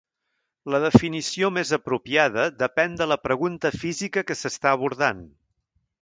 [0.75, 5.23] La definició més apropiada depèn de la pregunta física que s'està abordant.